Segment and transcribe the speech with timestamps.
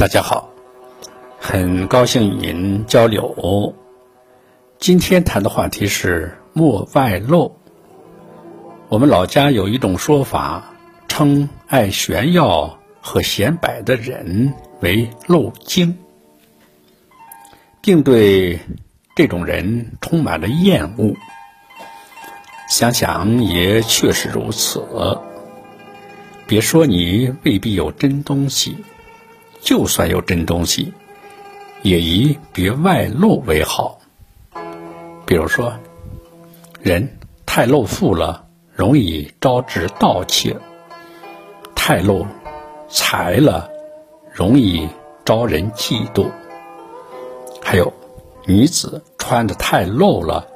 [0.00, 0.48] 大家好，
[1.38, 3.74] 很高兴与您交流。
[4.78, 7.54] 今天谈的话题是莫外露。
[8.88, 10.72] 我们老家有一种说法，
[11.06, 15.98] 称爱炫耀和显摆的人为漏精，
[17.82, 18.58] 并对
[19.14, 21.14] 这种人充满了厌恶。
[22.70, 24.82] 想想也确实如此。
[26.46, 28.78] 别说你未必有真东西。
[29.60, 30.92] 就算有真东西，
[31.82, 34.00] 也宜别外露为好。
[35.26, 35.74] 比如说，
[36.80, 40.56] 人太露富了，容易招致盗窃；
[41.74, 42.26] 太露
[42.88, 43.70] 财了，
[44.32, 44.88] 容易
[45.24, 46.30] 招人嫉妒。
[47.62, 47.92] 还有，
[48.46, 50.48] 女子穿的太露了，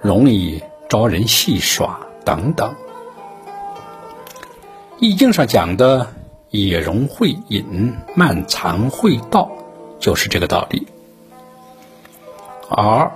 [0.00, 2.74] 容易招人戏耍等等。
[4.98, 6.14] 易经上讲的。
[6.52, 9.50] 野容会隐，慢藏会道，
[9.98, 10.86] 就是这个道理。
[12.68, 13.10] 而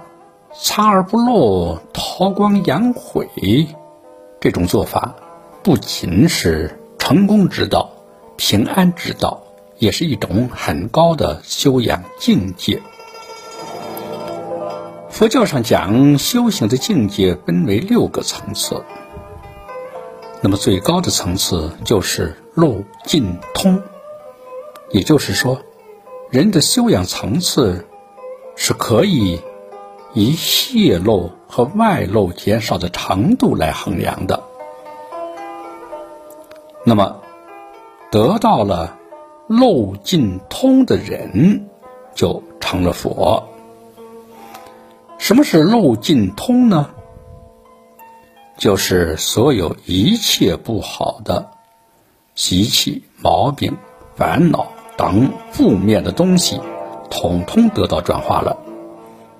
[0.59, 3.29] 藏而不露、韬光养晦
[4.41, 5.15] 这种做法，
[5.63, 7.91] 不仅是成功之道、
[8.37, 9.43] 平安之道，
[9.77, 12.81] 也是一种很高的修养境界。
[15.11, 18.83] 佛教上讲，修行的境界分为六个层次。
[20.47, 23.83] 那么最高的层次就是漏尽通，
[24.91, 25.61] 也就是说，
[26.31, 27.85] 人的修养层次
[28.55, 29.41] 是可以
[30.15, 34.41] 以泄露和外露减少的程度来衡量的。
[36.85, 37.21] 那么，
[38.13, 38.97] 得到了
[39.49, 41.69] 漏尽通的人，
[42.15, 43.49] 就成了佛。
[45.19, 46.91] 什么是漏尽通呢？
[48.57, 51.51] 就是所有一切不好的
[52.35, 53.77] 习气、毛病、
[54.17, 56.59] 烦恼等负面的东西，
[57.11, 58.57] 统统得到转化了，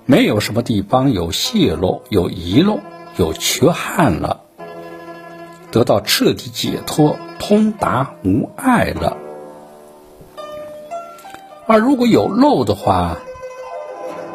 [0.05, 2.81] 没有什么地方有泄露、有遗漏、
[3.17, 4.43] 有缺憾了，
[5.71, 9.17] 得到彻底解脱、通达无碍了。
[11.67, 13.17] 而如果有漏的话，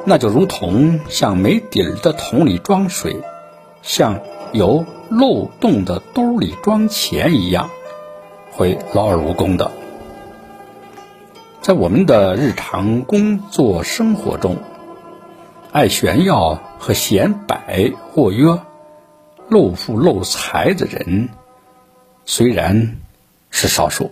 [0.05, 3.21] 那就如同像没底儿的桶里装水，
[3.83, 4.19] 像。
[4.53, 7.69] 有漏洞的兜里装钱一样，
[8.51, 9.71] 会劳而无功的。
[11.61, 14.57] 在我们的日常工作生活中，
[15.71, 18.59] 爱炫耀和显摆或曰
[19.47, 21.29] 漏富漏财的人，
[22.25, 22.97] 虽然
[23.51, 24.11] 是少数，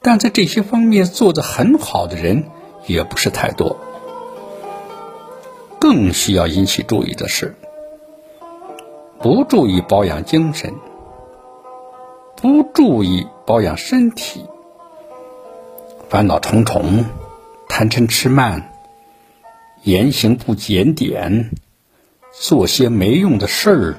[0.00, 2.44] 但在这些方面做得很好的人
[2.86, 3.76] 也不是太多。
[5.78, 7.54] 更需要引起注意的是。
[9.24, 10.74] 不注意保养精神，
[12.36, 14.44] 不注意保养身体，
[16.10, 17.06] 烦恼重重，
[17.66, 18.70] 贪嗔痴慢，
[19.82, 21.52] 言行不检点，
[22.32, 23.94] 做些没用的事儿，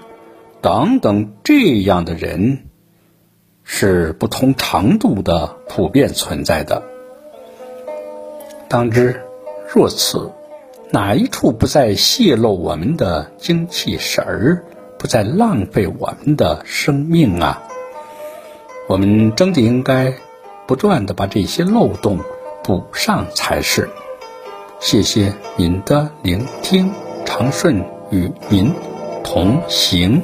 [0.61, 2.67] 等等，这样的人
[3.63, 6.83] 是不同程度的普遍存在的。
[8.67, 9.19] 当知
[9.73, 10.31] 若此，
[10.91, 14.63] 哪一处不再泄露我们的精气神儿？
[15.05, 17.63] 在浪费我们的生命啊！
[18.87, 20.13] 我们真的应该
[20.67, 22.19] 不断的把这些漏洞
[22.63, 23.89] 补上才是。
[24.79, 26.91] 谢谢您的聆听，
[27.25, 28.73] 长顺与您
[29.23, 30.21] 同行。